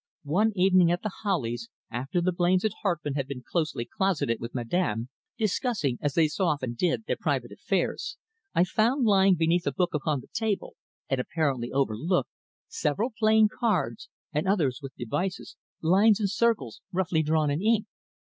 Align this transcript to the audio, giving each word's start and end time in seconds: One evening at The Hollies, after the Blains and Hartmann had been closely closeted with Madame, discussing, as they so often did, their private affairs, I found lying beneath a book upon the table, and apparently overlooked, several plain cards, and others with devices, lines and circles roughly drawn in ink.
One 0.25 0.51
evening 0.55 0.91
at 0.91 1.03
The 1.03 1.11
Hollies, 1.21 1.69
after 1.91 2.21
the 2.21 2.31
Blains 2.31 2.63
and 2.63 2.73
Hartmann 2.81 3.13
had 3.13 3.27
been 3.27 3.43
closely 3.47 3.85
closeted 3.85 4.39
with 4.39 4.55
Madame, 4.55 5.09
discussing, 5.37 5.99
as 6.01 6.15
they 6.15 6.27
so 6.27 6.45
often 6.45 6.73
did, 6.73 7.03
their 7.05 7.15
private 7.17 7.51
affairs, 7.51 8.17
I 8.55 8.63
found 8.63 9.05
lying 9.05 9.35
beneath 9.35 9.67
a 9.67 9.71
book 9.71 9.93
upon 9.93 10.21
the 10.21 10.27
table, 10.33 10.73
and 11.07 11.21
apparently 11.21 11.71
overlooked, 11.71 12.31
several 12.67 13.13
plain 13.15 13.47
cards, 13.47 14.09
and 14.33 14.47
others 14.47 14.79
with 14.81 14.95
devices, 14.97 15.55
lines 15.83 16.19
and 16.19 16.31
circles 16.31 16.81
roughly 16.91 17.21
drawn 17.21 17.51
in 17.51 17.61
ink. 17.61 17.85